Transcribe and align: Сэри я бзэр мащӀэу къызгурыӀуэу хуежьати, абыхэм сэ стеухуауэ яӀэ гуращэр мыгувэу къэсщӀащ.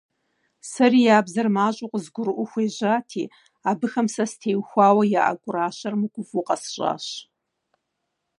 Сэри 0.69 0.99
я 1.15 1.19
бзэр 1.25 1.47
мащӀэу 1.55 1.91
къызгурыӀуэу 1.91 2.49
хуежьати, 2.51 3.31
абыхэм 3.69 4.07
сэ 4.13 4.25
стеухуауэ 4.31 5.03
яӀэ 5.21 5.35
гуращэр 5.43 5.93
мыгувэу 5.99 6.45
къэсщӀащ. 6.47 7.05